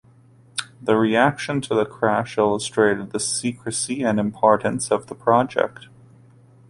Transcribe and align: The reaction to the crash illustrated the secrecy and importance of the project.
The 0.81 0.95
reaction 0.95 1.61
to 1.61 1.75
the 1.75 1.85
crash 1.85 2.35
illustrated 2.39 3.11
the 3.11 3.19
secrecy 3.19 4.01
and 4.01 4.19
importance 4.19 4.89
of 4.89 5.05
the 5.05 5.13
project. 5.13 5.89